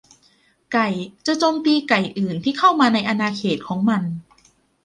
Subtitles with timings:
[0.73, 0.87] ไก่
[1.25, 4.03] จะโจมตีไก่อื่นที่เข้ามาในอาณาเขตของมัน